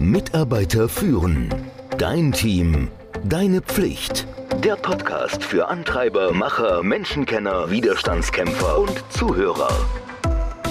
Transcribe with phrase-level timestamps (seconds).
[0.00, 1.54] Mitarbeiter führen.
[1.98, 2.88] Dein Team.
[3.22, 4.26] Deine Pflicht.
[4.64, 9.68] Der Podcast für Antreiber, Macher, Menschenkenner, Widerstandskämpfer und Zuhörer.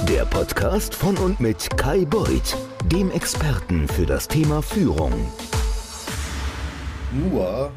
[0.09, 2.57] Der Podcast von und mit Kai Beuth,
[2.91, 5.13] dem Experten für das Thema Führung.
[7.11, 7.71] Nur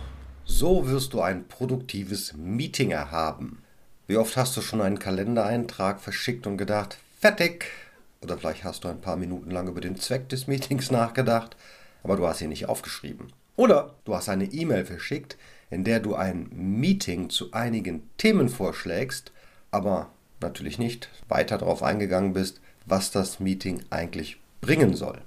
[0.46, 3.62] so wirst du ein produktives Meeting erhaben.
[4.06, 7.66] Wie oft hast du schon einen Kalendereintrag verschickt und gedacht, fertig?
[8.22, 11.56] Oder vielleicht hast du ein paar Minuten lang über den Zweck des Meetings nachgedacht,
[12.02, 13.32] aber du hast ihn nicht aufgeschrieben.
[13.56, 15.36] Oder du hast eine E-Mail verschickt,
[15.70, 19.32] in der du ein Meeting zu einigen Themen vorschlägst,
[19.70, 20.10] aber
[20.40, 25.20] natürlich nicht weiter darauf eingegangen bist, was das Meeting eigentlich bringen soll.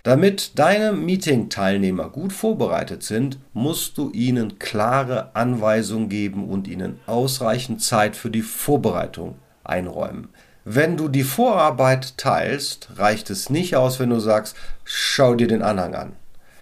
[0.04, 7.82] Damit deine Meeting-Teilnehmer gut vorbereitet sind, musst du ihnen klare Anweisungen geben und ihnen ausreichend
[7.82, 10.28] Zeit für die Vorbereitung einräumen.
[10.66, 15.62] Wenn du die Vorarbeit teilst, reicht es nicht aus, wenn du sagst, schau dir den
[15.62, 16.12] Anhang an.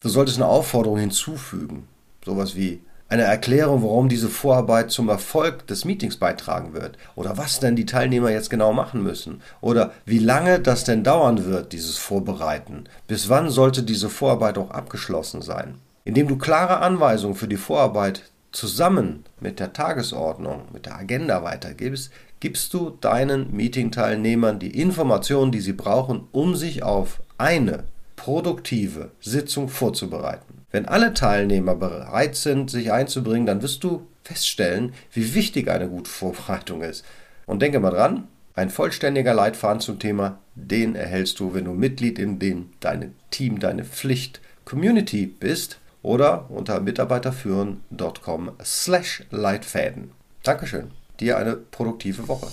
[0.02, 1.88] Du solltest eine Aufforderung hinzufügen.
[2.24, 2.80] Sowas wie
[3.12, 6.96] eine Erklärung, warum diese Vorarbeit zum Erfolg des Meetings beitragen wird.
[7.14, 9.42] Oder was denn die Teilnehmer jetzt genau machen müssen.
[9.60, 12.84] Oder wie lange das denn dauern wird, dieses Vorbereiten.
[13.08, 15.74] Bis wann sollte diese Vorarbeit auch abgeschlossen sein.
[16.06, 22.10] Indem du klare Anweisungen für die Vorarbeit zusammen mit der Tagesordnung, mit der Agenda weitergibst,
[22.40, 27.84] gibst du deinen Meeting-Teilnehmern die Informationen, die sie brauchen, um sich auf eine
[28.22, 30.64] produktive Sitzung vorzubereiten.
[30.70, 36.08] Wenn alle Teilnehmer bereit sind, sich einzubringen, dann wirst du feststellen, wie wichtig eine gute
[36.08, 37.04] Vorbereitung ist.
[37.46, 42.20] Und denke mal dran, ein vollständiger Leitfaden zum Thema, den erhältst du, wenn du Mitglied
[42.20, 50.12] in dem deinem Team, deine Pflicht Community bist oder unter mitarbeiterführen.com slash Leitfäden.
[50.44, 50.92] Dankeschön.
[51.18, 52.46] Dir eine produktive Woche.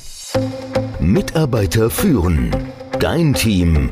[1.00, 2.56] Mitarbeiter führen.
[3.00, 3.92] Dein Team.